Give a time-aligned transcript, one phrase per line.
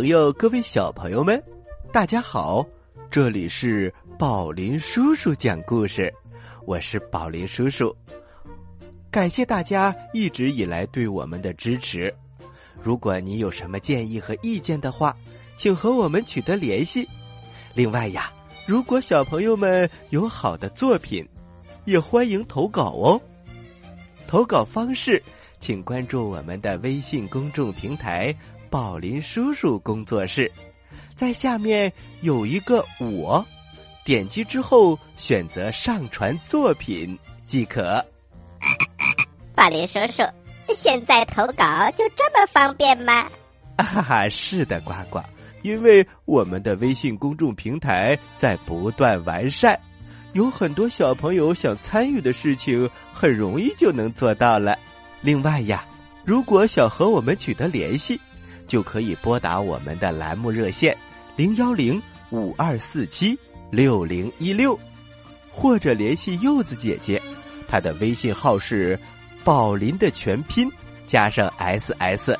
[0.00, 1.44] 朋友，各位小朋友们，
[1.92, 2.66] 大家好！
[3.10, 6.10] 这里是宝林叔叔讲故事，
[6.64, 7.94] 我是宝林叔叔。
[9.10, 12.14] 感谢大家一直以来对我们的支持。
[12.80, 15.14] 如果你有什么建议和意见的话，
[15.54, 17.06] 请和我们取得联系。
[17.74, 18.32] 另外呀，
[18.64, 21.28] 如果小朋友们有好的作品，
[21.84, 23.20] 也欢迎投稿哦。
[24.26, 25.22] 投稿方式，
[25.58, 28.34] 请关注我们的微信公众平台。
[28.70, 30.50] 宝林叔叔工作室，
[31.16, 33.44] 在下面有一个我，
[34.04, 38.02] 点击之后选择上传作品即可。
[39.56, 40.22] 宝林叔叔，
[40.76, 43.28] 现在投稿就这么方便吗？
[43.76, 45.20] 哈哈， 是的，呱呱，
[45.62, 49.76] 因为我们的微信公众平台在不断完善，
[50.32, 54.78] 有很多小朋友想参与的事情，很容易就能做到了。
[55.22, 55.84] 另外呀，
[56.24, 58.20] 如果想和我们取得联系。
[58.70, 60.96] 就可以拨打我们的栏目热线
[61.34, 63.36] 零幺零五二四七
[63.68, 64.78] 六零一六，
[65.50, 67.20] 或者联系柚子姐姐，
[67.66, 68.96] 她的微信号是
[69.42, 70.70] 宝林的全拼
[71.04, 72.36] 加上 ss。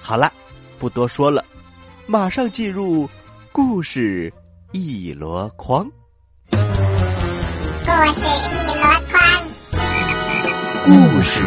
[0.00, 0.32] 好了，
[0.80, 1.44] 不多说了，
[2.08, 3.08] 马上进入
[3.52, 4.32] 故事
[4.72, 5.88] 一箩筐。
[6.50, 8.74] 故事一箩
[9.06, 9.22] 筐，
[10.84, 11.40] 故事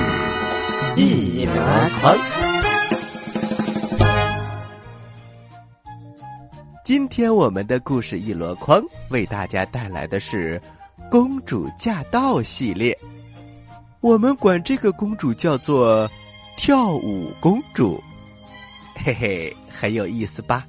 [0.95, 1.53] 一箩
[1.99, 2.32] 筐。
[6.83, 10.61] 今天我们的故事一箩筐为大家带来的是
[11.09, 12.97] 《公主驾到》系列。
[14.01, 16.11] 我们管这个公主叫做
[16.57, 18.03] 跳舞公主，
[18.95, 20.67] 嘿嘿，很有意思吧？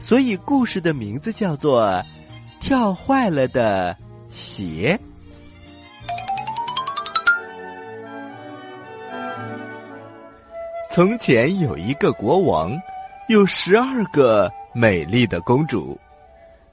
[0.00, 1.82] 所以故事的名字叫做
[2.58, 3.96] 《跳坏了的
[4.30, 4.98] 鞋》。
[10.90, 12.76] 从前有一个国王，
[13.28, 14.50] 有十二个。
[14.76, 15.96] 美丽的公主，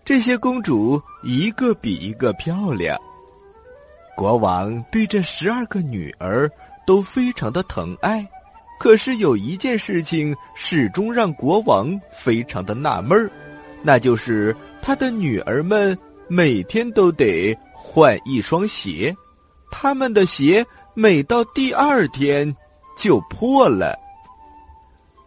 [0.03, 2.99] 这些公主一个比一个漂亮。
[4.17, 6.49] 国王对这十二个女儿
[6.87, 8.27] 都非常的疼爱，
[8.79, 13.31] 可是有一件事情始终让国王非常的纳闷儿，
[13.83, 15.95] 那就是他的女儿们
[16.27, 19.15] 每天都得换一双鞋，
[19.69, 22.55] 他们的鞋每到第二天
[22.97, 23.95] 就破了。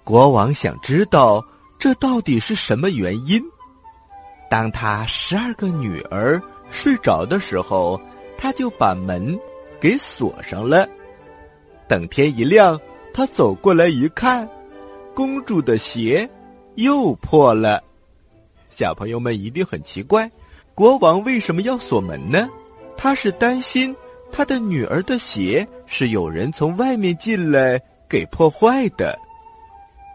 [0.02, 1.40] 国王想知道。
[1.84, 3.44] 这到底是什么原因？
[4.48, 6.40] 当他十二个女儿
[6.70, 8.00] 睡着的时候，
[8.38, 9.38] 他就把门
[9.78, 10.88] 给锁上了。
[11.86, 12.80] 等天一亮，
[13.12, 14.48] 他走过来一看，
[15.14, 16.26] 公主的鞋
[16.76, 17.84] 又破了。
[18.70, 20.30] 小朋友们一定很奇怪，
[20.74, 22.48] 国王为什么要锁门呢？
[22.96, 23.94] 他是担心
[24.32, 27.78] 他的女儿的鞋是有人从外面进来
[28.08, 29.18] 给破坏的。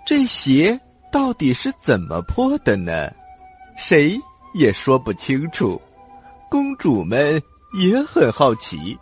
[0.03, 0.79] 这鞋。
[1.11, 3.09] 到底是怎么破的呢？
[3.77, 4.19] 谁
[4.53, 5.81] 也说不清楚。
[6.49, 7.41] 公主们
[7.73, 8.97] 也很好奇。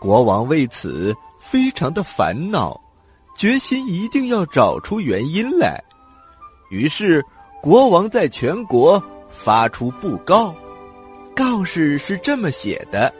[0.00, 2.78] 国王为此非常的烦恼，
[3.36, 5.82] 决心一定要找出原因来。
[6.70, 7.24] 于是，
[7.62, 10.54] 国王在全国发出布告，
[11.34, 13.12] 告示是这么写的：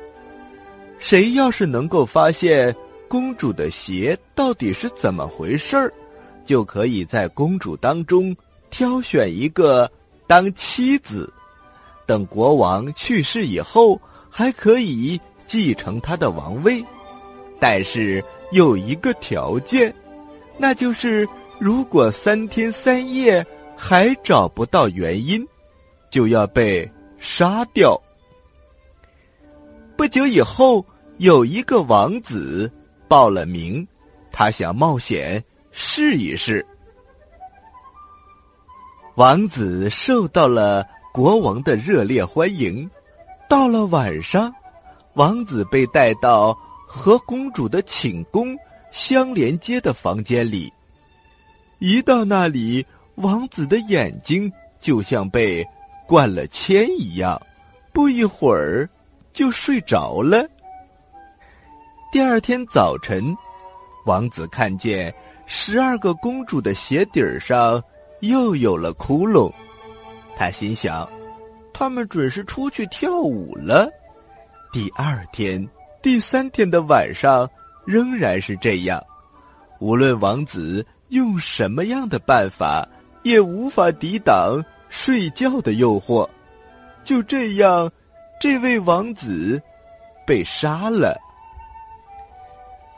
[0.98, 2.74] 谁要是能够发现
[3.08, 5.92] 公主的鞋到底是怎么回事儿。
[6.48, 8.34] 就可以在公主当中
[8.70, 9.86] 挑选一个
[10.26, 11.30] 当妻子，
[12.06, 14.00] 等国王去世以后，
[14.30, 16.82] 还可以继承他的王位。
[17.60, 19.94] 但是有一个条件，
[20.56, 21.28] 那就是
[21.58, 23.44] 如果三天三夜
[23.76, 25.46] 还找不到原因，
[26.08, 28.00] 就要被杀掉。
[29.98, 30.82] 不久以后，
[31.18, 32.72] 有一个王子
[33.06, 33.86] 报了名，
[34.32, 35.44] 他想冒险。
[35.80, 36.66] 试一试。
[39.14, 42.90] 王子受到了国王的热烈欢迎。
[43.48, 44.52] 到了晚上，
[45.14, 46.52] 王子被带到
[46.84, 48.56] 和公主的寝宫
[48.90, 50.70] 相连接的房间里。
[51.78, 52.84] 一到那里，
[53.14, 55.64] 王子的眼睛就像被
[56.08, 57.40] 灌了铅一样，
[57.92, 58.90] 不一会儿
[59.32, 60.44] 就睡着了。
[62.10, 63.34] 第二天早晨，
[64.06, 65.14] 王子看见。
[65.50, 67.82] 十二个公主的鞋底儿上
[68.20, 69.50] 又有了窟窿，
[70.36, 71.08] 他心想，
[71.72, 73.88] 他们准是出去跳舞了。
[74.70, 75.66] 第二天、
[76.02, 77.48] 第三天的晚上
[77.86, 79.02] 仍然是这样，
[79.80, 82.86] 无论王子用什么样的办法，
[83.22, 86.28] 也无法抵挡睡觉的诱惑。
[87.04, 87.90] 就这样，
[88.38, 89.58] 这位王子
[90.26, 91.18] 被杀了。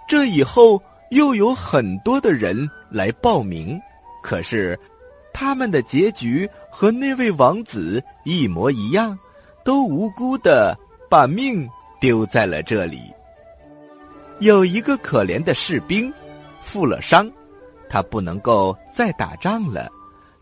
[0.08, 0.82] 这以后。
[1.10, 3.80] 又有很多的人来报名，
[4.22, 4.78] 可是
[5.32, 9.18] 他们的结局和那位王子一模一样，
[9.64, 10.76] 都无辜的
[11.08, 11.68] 把命
[12.00, 13.02] 丢在了这里。
[14.38, 16.12] 有一个可怜的士兵，
[16.62, 17.30] 负了伤，
[17.88, 19.90] 他不能够再打仗了，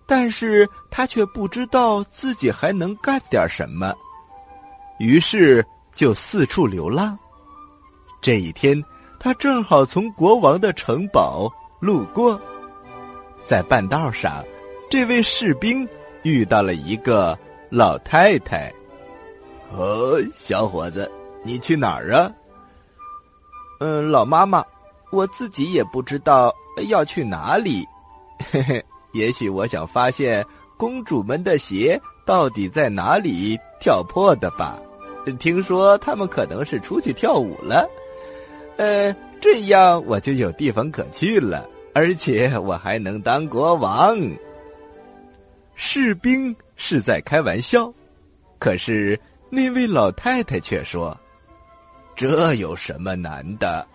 [0.07, 3.95] 但是他却不知道自己还能干点什么，
[4.99, 7.19] 于是就四处流浪。
[8.21, 8.83] 这一天，
[9.19, 12.41] 他正好从国王的城堡路过，
[13.45, 14.45] 在半道上，
[14.89, 15.87] 这位士兵
[16.23, 17.37] 遇到了一个
[17.69, 18.73] 老太太。
[19.77, 21.11] “哦，小伙子，
[21.43, 22.31] 你去哪儿啊？”
[23.81, 24.65] 嗯，老妈妈，
[25.11, 26.55] 我自己也不知道
[26.89, 27.87] 要去哪里。
[28.51, 30.45] 嘿嘿，也许我想发现
[30.77, 34.79] 公主们的鞋到底在哪里跳破的吧。
[35.39, 37.87] 听说他们可能是出去跳舞了。
[38.79, 44.17] 呃，这样我就有地方可去了，而且我还能当国王。
[45.75, 47.93] 士兵是在开玩笑，
[48.59, 49.21] 可是
[49.51, 51.17] 那位老太太却说。
[52.17, 53.87] 这有什么难的？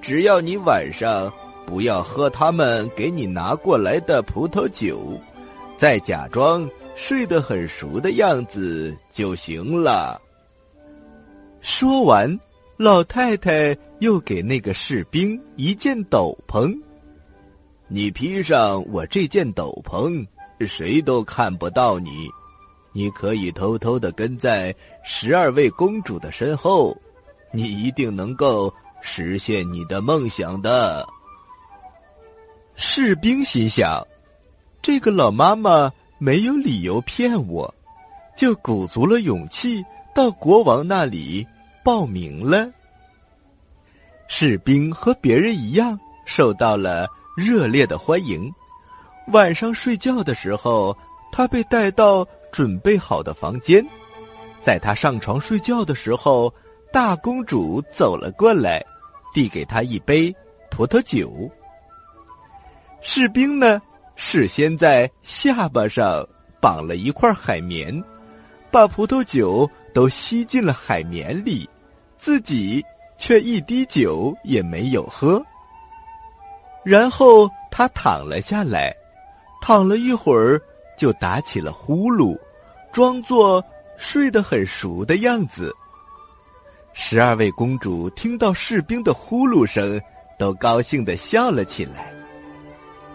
[0.00, 1.30] 只要你晚上
[1.66, 5.20] 不要喝他们给你拿过来的葡萄酒，
[5.76, 6.66] 再假装
[6.96, 10.18] 睡得很熟的样子就行了。
[11.60, 12.38] 说完，
[12.78, 16.72] 老太太又给那个士兵一件斗篷。
[17.88, 20.24] 你披上我这件斗篷，
[20.60, 22.28] 谁都看不到你。
[22.92, 24.72] 你可以偷偷的跟在
[25.02, 26.96] 十二位公主的身后。
[27.50, 31.04] 你一定能够实现你的梦想的。
[32.76, 34.06] 士兵心想
[34.80, 37.74] ：“这个老妈妈没有理由骗我，
[38.36, 39.82] 就鼓足了勇气
[40.14, 41.44] 到国王那里
[41.88, 42.70] 报名了。”
[44.28, 48.52] 士兵和别人一样受到了热烈的欢迎。
[49.28, 50.94] 晚上睡觉的时候，
[51.32, 53.82] 他被带到准备好的房间。
[54.60, 56.52] 在他上床睡觉的时候。
[56.90, 58.82] 大公主走了过来，
[59.34, 60.34] 递给他一杯
[60.70, 61.30] 葡萄酒。
[63.02, 63.78] 士兵呢，
[64.16, 66.26] 事先在下巴上
[66.62, 68.02] 绑了一块海绵，
[68.70, 71.68] 把葡萄酒都吸进了海绵里，
[72.18, 72.84] 自己
[73.16, 75.42] 却一滴酒也没有喝。
[76.84, 78.94] 然后他躺了下来，
[79.60, 80.60] 躺了一会儿，
[80.96, 82.38] 就打起了呼噜，
[82.92, 83.64] 装作
[83.96, 85.74] 睡得很熟的样子。
[86.92, 90.00] 十二位公主听到士兵的呼噜声，
[90.38, 92.12] 都高兴的笑了起来。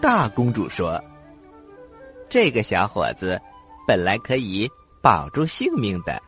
[0.00, 1.02] 大公主说
[2.30, 3.40] ：“这个小伙子
[3.86, 4.70] 本来可以
[5.02, 6.22] 保住性命的，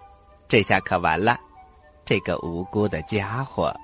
[0.49, 1.39] 这下可完了。
[2.07, 3.75] 这个无辜的家伙。”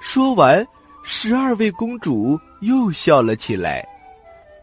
[0.00, 0.66] 说完，
[1.02, 3.86] 十二位公主又笑了起来。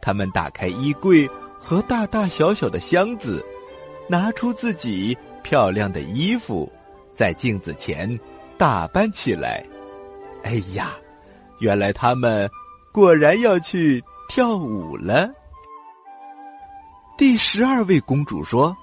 [0.02, 3.46] 他们打开衣柜和大大小小的箱子，
[4.08, 6.72] 拿出自己漂亮的衣服。
[7.14, 8.20] 在镜子前
[8.58, 9.66] 打扮起来，
[10.44, 10.92] 哎呀，
[11.60, 12.50] 原来他们
[12.92, 15.30] 果然要去跳舞了。
[17.18, 18.76] 第十二位公主说：“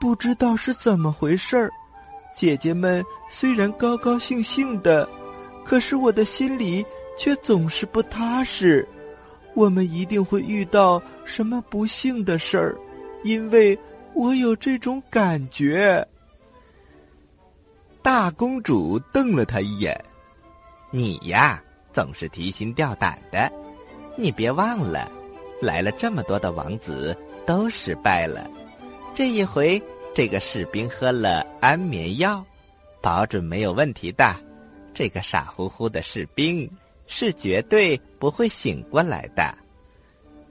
[0.00, 1.70] 不知道是怎么回事儿，
[2.36, 5.08] 姐姐们虽然高高兴兴的，
[5.64, 6.84] 可是我的心里
[7.18, 8.86] 却总是不踏实。
[9.54, 12.78] 我们一定会遇到什么不幸的事儿，
[13.24, 13.78] 因为
[14.14, 16.06] 我有这种感觉。”
[18.02, 20.02] 大公主瞪了他一眼
[20.90, 23.52] ：“你呀，总是提心吊胆的。
[24.16, 25.10] 你别忘了，
[25.60, 28.48] 来了这么多的王子都失败了。
[29.14, 29.82] 这一回，
[30.14, 32.44] 这个士兵喝了安眠药，
[33.00, 34.34] 保准没有问题的。
[34.92, 36.70] 这个傻乎乎的士兵
[37.06, 39.54] 是绝对不会醒过来的。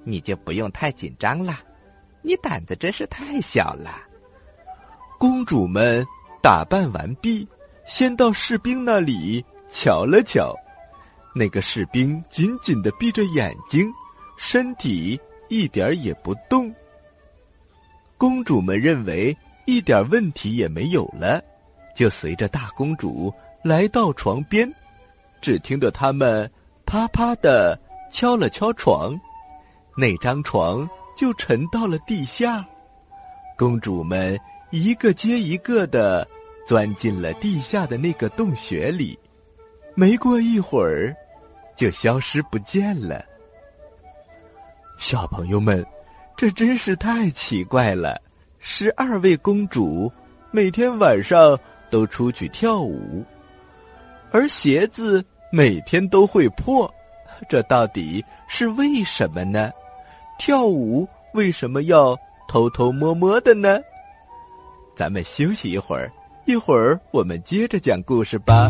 [0.04, 1.60] 你就不用太紧张了。
[2.22, 4.02] 你胆子真是太小了。”
[5.20, 6.06] 公主们。
[6.42, 7.46] 打扮完毕，
[7.86, 10.56] 先到士兵那里瞧了瞧。
[11.36, 13.92] 那个士兵紧紧的闭着眼睛，
[14.38, 16.74] 身体一点也不动。
[18.18, 19.38] 公主们认为
[19.70, 21.42] 一点问题也没有了，
[21.96, 23.34] 就随着大公主
[23.64, 24.70] 来到床边。
[25.42, 26.50] 只听得他们
[26.86, 27.80] 啪啪的
[28.12, 29.20] 敲了敲床，
[29.96, 32.66] 那张床就沉到了地下。
[33.58, 34.40] 公主们。
[34.72, 36.28] 一个接一个的
[36.64, 39.18] 钻进了地下的那个洞穴里，
[39.96, 41.12] 没过一会儿，
[41.76, 43.26] 就消失不见了。
[45.00, 45.84] 小朋友们，
[46.38, 48.22] 这真是太奇怪了！
[48.60, 50.12] 十二位公主
[50.52, 51.58] 每天晚上
[51.90, 53.24] 都出去跳舞，
[54.32, 56.94] 而鞋子每天都会破，
[57.48, 59.72] 这到底是为什么呢？
[60.38, 63.80] 跳舞为什么要偷偷摸摸的呢？
[64.94, 66.12] 咱们休息一会儿，
[66.46, 68.70] 一会儿我们接着讲故事吧。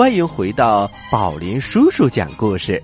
[0.00, 2.82] 欢迎回到宝林叔叔讲故事。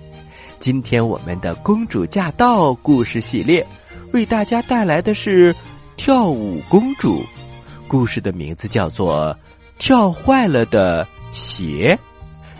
[0.59, 3.65] 今天我们的公主驾到故事系列，
[4.13, 5.51] 为大家带来的是
[5.95, 7.23] 跳舞公主。
[7.87, 9.35] 故事的名字叫做
[9.79, 11.97] 《跳坏了的鞋》。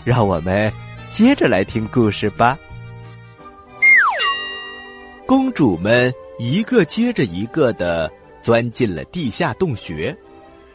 [0.04, 0.74] 让我们
[1.12, 2.58] 接着来听故事吧。
[5.28, 8.12] 公主们一个接着一个的
[8.42, 10.18] 钻进了地下洞穴，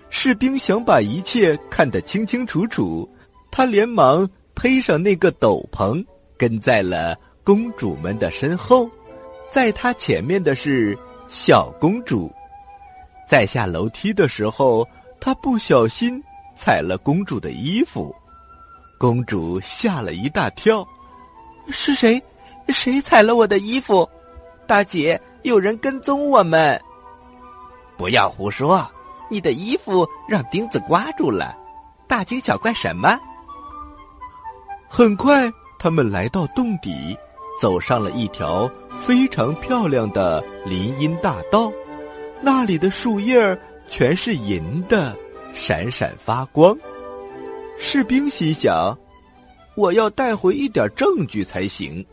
[0.09, 3.11] 士兵想把一切看得清清楚楚。
[3.53, 6.05] 他连忙披上那个斗篷，
[6.39, 8.91] 跟在了公主们的身后。
[9.51, 12.33] 在他前面的是小公主。
[13.29, 14.89] 在下楼梯的时候，
[15.21, 16.21] 他不小心
[16.57, 18.15] 踩了公主的衣服，
[18.99, 20.87] 公主吓了一大跳。
[21.69, 22.21] 是谁？
[22.69, 24.09] 谁踩了我的衣服？
[24.67, 26.81] 大姐，有人跟踪我们！
[27.99, 28.91] 不要胡说！
[29.29, 31.55] 你的衣服让钉子刮住了，
[32.09, 33.19] 大惊小怪什么？
[34.95, 37.17] 很快，他们来到洞底，
[37.59, 38.71] 走上了一条
[39.01, 41.73] 非常漂亮的林荫大道。
[42.43, 43.59] 那里的树叶儿
[43.89, 45.17] 全是银的，
[45.55, 46.77] 闪闪发光。
[47.79, 48.95] 士兵心想
[49.79, 52.05] ：“我要带回一点证据才行。”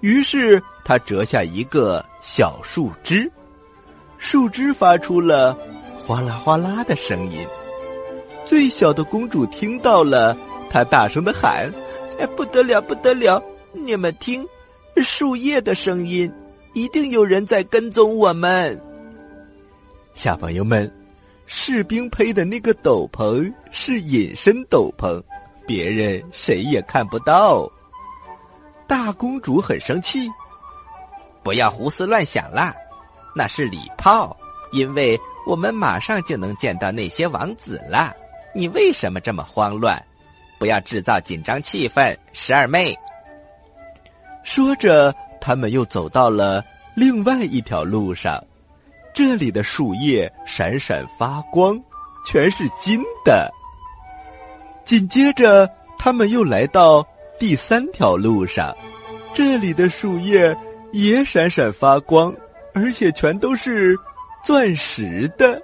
[0.00, 3.32] 于是他折下一个小树枝，
[4.18, 5.56] 树枝发出了
[6.06, 7.38] 哗啦哗啦的声音。
[8.44, 10.36] 最小的公主听到了，
[10.68, 11.72] 她大声的喊。
[12.18, 13.42] 哎，不得了，不得了！
[13.72, 14.46] 你们听，
[14.96, 16.32] 树叶的声音，
[16.72, 18.80] 一定有人在跟踪我们。
[20.14, 20.90] 小朋友们，
[21.44, 25.22] 士兵披的那个斗篷是隐身斗篷，
[25.66, 27.70] 别人谁也看不到。
[28.86, 30.26] 大公主很生气，
[31.42, 32.74] 不要胡思乱想啦，
[33.34, 34.34] 那是礼炮，
[34.72, 38.14] 因为我们马上就能见到那些王子了。
[38.54, 40.02] 你为什么这么慌乱？
[40.58, 42.96] 不要制造紧张气氛，十二妹。
[44.42, 48.42] 说着，他们又走到了另外一条路上，
[49.12, 51.80] 这里的树叶闪闪发光，
[52.24, 53.50] 全是金的。
[54.84, 57.04] 紧接着，他们又来到
[57.38, 58.76] 第三条路上，
[59.34, 60.56] 这里的树叶
[60.92, 62.32] 也闪闪发光，
[62.72, 63.96] 而且全都是
[64.44, 65.60] 钻石的。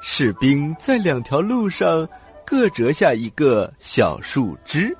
[0.00, 2.08] 士兵在两条路上
[2.52, 4.94] 各折下一个小树枝。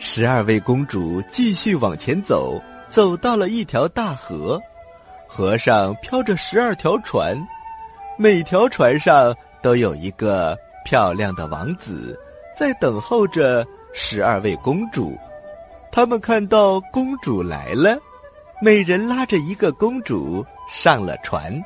[0.00, 4.60] 十二位公主继续往前走，走到了一条大河，
[5.28, 7.40] 河上飘着十二条船，
[8.18, 9.32] 每条船上
[9.62, 12.18] 都有一个漂亮的王子
[12.56, 15.16] 在等候着十二位公主。
[15.92, 17.96] 他们看到公主来了，
[18.60, 21.62] 每人拉着一个公主上了船，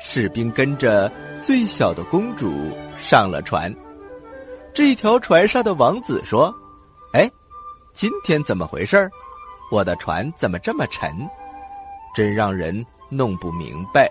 [0.00, 1.08] 士兵跟着
[1.40, 2.52] 最小的公主
[3.02, 3.74] 上了船。
[4.72, 6.54] 这条船上的王子说
[7.12, 7.28] ：“哎。”
[7.92, 9.10] 今天怎么回事？
[9.70, 11.14] 我的船怎么这么沉？
[12.14, 14.10] 真让人弄不明白。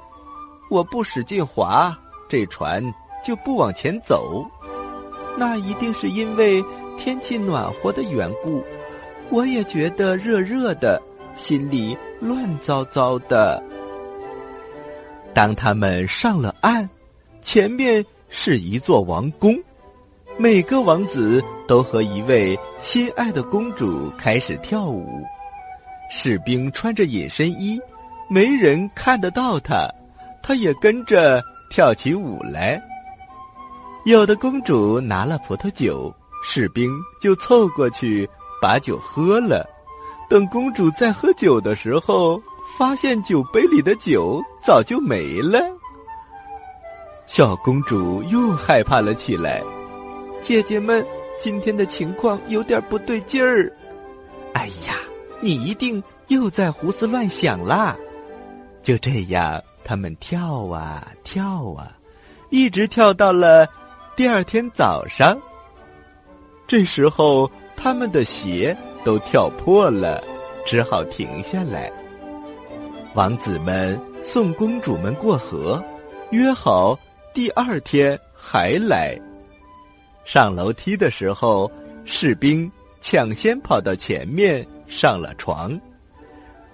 [0.70, 1.98] 我不使劲划，
[2.30, 2.84] 这船
[3.26, 4.46] 就不往前走。
[5.36, 6.64] 那一定是因为
[6.96, 8.64] 天气暖和的缘故。
[9.32, 11.02] 我也觉得热热的，
[11.36, 13.64] 心里乱糟糟的。
[15.34, 16.88] 当他们上了岸，
[17.42, 19.54] 前面是一座王宫。
[20.40, 25.06] 每个王子都和一位心爱的公主开始跳舞，
[26.10, 27.80] 士兵穿着隐身衣，
[28.30, 29.88] 没人看得到他，
[30.42, 32.82] 他也跟着跳起舞来。
[34.06, 36.12] 有的公主拿了葡萄酒，
[36.44, 36.90] 士兵
[37.22, 38.28] 就凑过去
[38.62, 39.68] 把酒喝了。
[40.30, 42.42] 等公主在喝酒的时候，
[42.80, 45.60] 发现酒杯里的酒早就没了，
[47.34, 49.64] 小公主又害怕了起来。
[50.42, 51.02] 姐姐们，
[51.40, 53.72] 今天的情况有点不对劲儿。
[54.52, 54.96] 哎呀，
[55.40, 57.96] 你一定又在胡思乱想啦！
[58.84, 61.98] 就这样，他们跳啊跳啊，
[62.50, 63.66] 一直跳到了
[64.14, 65.40] 第二天早上。
[66.68, 70.22] 这时候，他们的鞋都跳破了，
[70.66, 71.90] 只好停下来。
[73.14, 75.82] 王子们送公主们过河，
[76.32, 77.00] 约好
[77.34, 79.18] 第二天还来。
[80.26, 81.72] 上楼梯的时候，
[82.04, 85.80] 士兵抢先跑到前面上了床。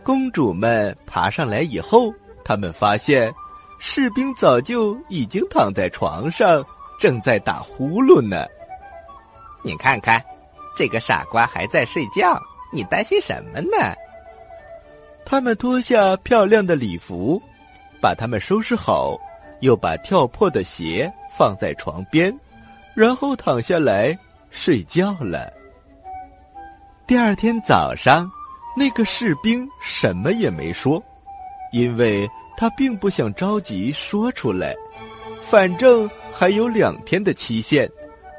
[0.03, 2.11] 公主们爬上来以后，
[2.43, 3.31] 他们发现
[3.77, 6.65] 士兵早就已经躺在床上，
[6.99, 8.45] 正在打呼噜呢。
[9.61, 10.23] 你看看，
[10.75, 12.41] 这个傻瓜还在睡觉，
[12.73, 13.93] 你担心什么呢？
[15.23, 17.41] 他们脱下漂亮的礼服，
[18.01, 19.19] 把他们收拾好，
[19.61, 22.37] 又把跳破的鞋放在床边。
[22.95, 24.17] 然后躺下来
[24.49, 25.53] 睡觉了。
[27.05, 28.27] 第二天早上，
[28.75, 30.99] 那个士兵什么也没说，
[31.71, 34.75] 因为他并不想着急说出来。
[35.41, 37.87] 反正还有两天的期限，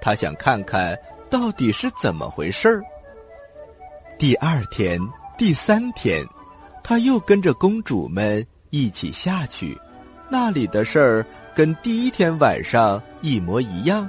[0.02, 0.98] 他想看看
[1.30, 2.82] 到底是怎么回事儿。
[4.18, 5.00] 第二天、
[5.38, 6.26] 第三天，
[6.82, 9.78] 他又跟着公主们一起下去，
[10.30, 14.08] 那里的事儿跟第一天晚上一模一样。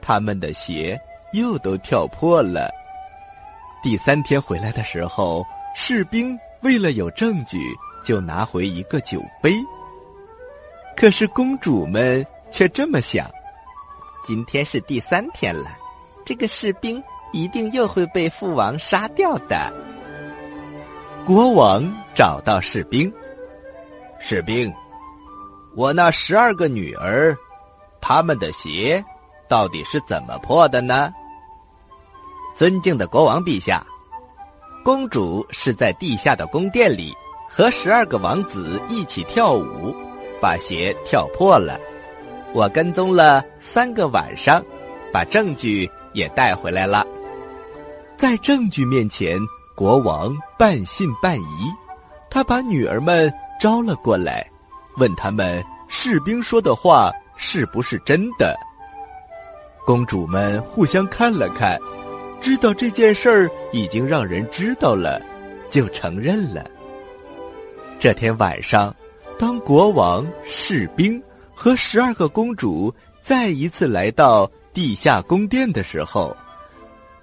[0.00, 1.00] 他们的鞋
[1.32, 2.70] 又都跳破了。
[3.82, 7.58] 第三天回来的时候，士兵为了有证据，
[8.04, 9.52] 就拿回一个酒杯。
[10.96, 13.28] 可是公主们却这么想：
[14.24, 15.76] 今天是第三天了，
[16.24, 17.02] 这个士兵
[17.32, 19.72] 一定又会被父王杀掉的。
[21.26, 23.12] 国王找到士兵，
[24.20, 24.72] 士兵，
[25.76, 27.36] 我那十二个女儿，
[28.00, 29.04] 他们的鞋。
[29.46, 31.12] 到底是怎么破的呢？
[32.56, 33.84] 尊敬的国王陛下，
[34.82, 37.14] 公主是在地下的宫殿里
[37.46, 39.94] 和十二个王子一起跳舞，
[40.40, 41.78] 把鞋跳破了。
[42.54, 44.64] 我跟踪了三个晚上，
[45.12, 47.06] 把证据也带回来了。
[48.16, 49.38] 在证据面前，
[49.76, 51.72] 国王半信半疑。
[52.30, 54.50] 他把女儿们招了过来，
[54.96, 58.56] 问他们士兵说的话是不是真的。
[59.84, 61.78] 公主们互相看了看，
[62.40, 65.20] 知道这件事儿已经让人知道了，
[65.70, 66.68] 就承认了。
[67.98, 68.94] 这天晚上，
[69.38, 71.22] 当国王、士兵
[71.54, 76.36] 和十二个公主再一次来到地下宫殿的时候，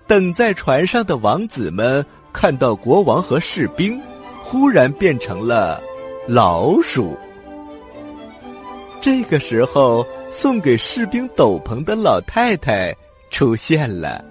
[0.08, 4.02] 等在船上的王子们看到国王和士兵，
[4.44, 5.82] 忽然变成了
[6.28, 7.18] 老鼠。
[9.04, 10.08] 这个时候。
[10.36, 12.92] 送给士兵斗篷的老太太
[13.30, 14.26] 出现了，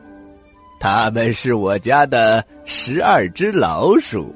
[0.81, 4.35] 他们是我家的十二只老鼠，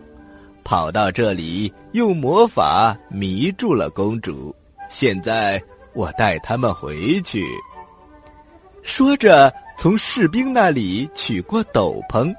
[0.63, 4.55] 跑到这里用魔法迷住了公主。
[4.89, 5.61] 现在
[5.93, 7.45] 我带他们回去。
[8.81, 12.33] 说着，从士兵那里取过斗篷，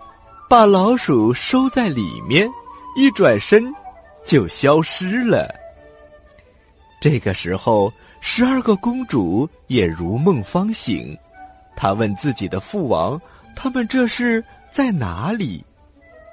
[0.50, 2.50] 把老鼠收在里面，
[2.96, 3.62] 一转身
[4.24, 5.54] 就消失了。
[7.00, 11.18] 这个时候，十二个公主也如梦方醒，
[11.76, 13.20] 她问自己的父王
[13.56, 15.64] ：“他们这是在哪里？”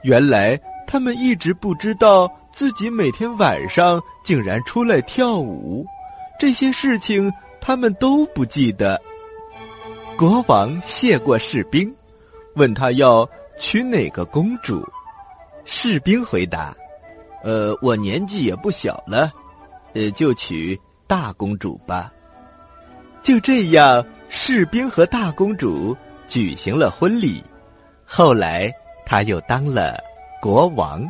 [0.03, 5.87] 原来，他们一直不知道自己每天晚上竟然出来跳舞，
[6.39, 9.01] 这些事情他们都不记得。
[10.17, 11.95] 国王谢过士兵，
[12.55, 14.87] 问他要娶哪个公主。
[15.65, 16.75] 士兵回答
[17.43, 19.33] ：“呃，我年纪也不小了，
[19.95, 22.13] 呃，就娶大公主吧。”
[23.23, 25.97] 就这样，士兵和大公主
[26.29, 27.43] 举行了婚礼。
[28.05, 28.71] 后来，
[29.07, 29.99] 他又当了
[30.43, 31.03] 国王。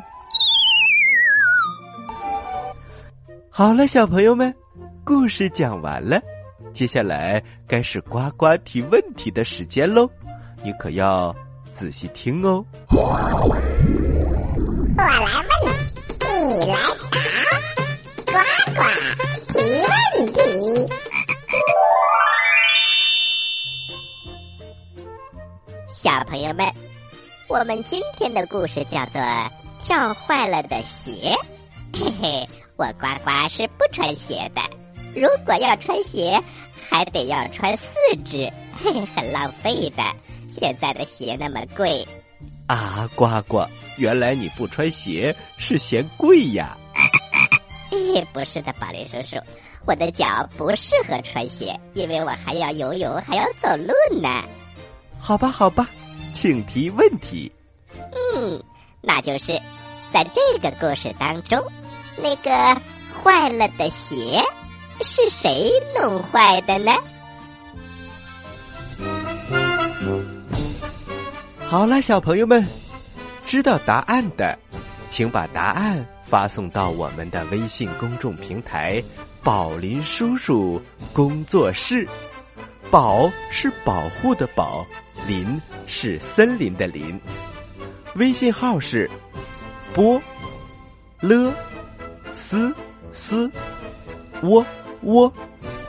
[3.50, 4.54] 好了，小朋友们，
[5.04, 6.20] 故事讲完了。
[6.72, 10.08] 接下来该是呱呱提问题的时间喽，
[10.62, 11.34] 你可要
[11.70, 12.64] 仔细听哦。
[12.90, 13.60] 我来问，
[16.64, 16.76] 你来，
[18.34, 18.40] 呱
[18.74, 18.82] 呱
[19.52, 19.54] 提
[20.18, 20.38] 问题。
[25.88, 26.66] 小朋友们，
[27.48, 29.20] 我们今天的故事叫做
[29.80, 31.32] 《跳坏了的鞋》。
[31.96, 34.60] 嘿嘿，我呱呱是不穿鞋的。
[35.14, 36.42] 如果要穿鞋，
[36.90, 37.86] 还得要穿四
[38.24, 40.02] 只， 嘿，很浪费的。
[40.48, 42.04] 现在的鞋那么贵，
[42.66, 43.64] 啊，呱呱，
[43.96, 46.76] 原来你不穿鞋是嫌贵呀？
[47.90, 49.40] 嘿， 不是的，宝林叔叔，
[49.86, 54.28] 我的脚不适合穿鞋，因为我还要游泳，还要走路呢。
[55.18, 55.88] 好吧，好吧，
[56.32, 57.50] 请提问题。
[58.36, 58.62] 嗯，
[59.00, 59.60] 那就是
[60.12, 61.62] 在这个故事当中，
[62.16, 62.50] 那个
[63.22, 64.42] 坏了的鞋。
[65.02, 66.92] 是谁弄坏的呢？
[71.66, 72.64] 好了，小朋友们，
[73.44, 74.56] 知道答案的，
[75.10, 79.02] 请把答案发送到我们的微信公众平台
[79.44, 80.82] “宝林叔叔
[81.12, 82.08] 工作室”。
[82.90, 84.86] 宝是保护的宝，
[85.26, 87.20] 林是森林的林。
[88.16, 89.10] 微信号是
[89.92, 90.20] 波
[91.20, 91.52] 了
[92.32, 92.74] 斯
[93.12, 93.50] 斯
[94.42, 94.64] 窝。
[95.02, 95.32] 窝，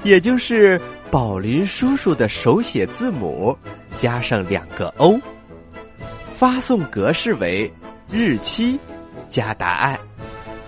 [0.04, 3.58] 也就是宝林叔叔的手写字母，
[3.95, 5.19] 加上两个 O。
[6.36, 7.71] 发送格式为
[8.12, 8.78] 日期
[9.30, 9.98] 加答案。